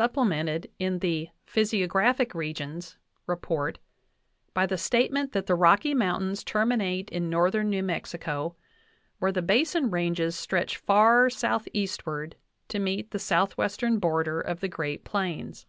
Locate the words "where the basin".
9.18-9.90